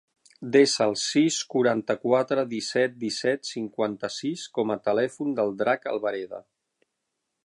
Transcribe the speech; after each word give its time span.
Desa 0.53 0.85
el 0.91 0.95
sis, 1.01 1.35
quaranta-quatre, 1.55 2.45
disset, 2.55 2.95
disset, 3.05 3.45
cinquanta-sis 3.51 4.49
com 4.59 4.73
a 4.77 4.79
telèfon 4.91 5.37
del 5.41 5.57
Drac 5.61 5.89
Albareda. 5.93 6.45